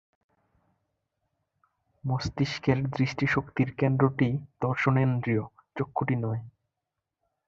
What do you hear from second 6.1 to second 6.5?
নয়।